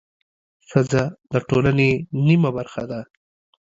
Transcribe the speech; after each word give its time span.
ښځه 0.69 1.03
د 1.31 1.33
ټولنې 1.49 1.91
نیمه 2.27 2.49
برخه 2.57 2.83
ده 2.91 3.01